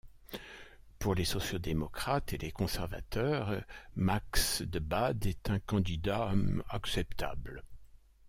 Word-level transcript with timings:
Pour 0.97 1.13
les 1.13 1.25
sociaux-démocrates 1.25 2.33
et 2.33 2.39
les 2.39 2.51
conservateurs, 2.51 3.63
Max 3.95 4.63
de 4.63 4.79
Bade 4.79 5.27
est 5.27 5.51
un 5.51 5.59
candidat 5.59 6.31
acceptable. 6.69 7.61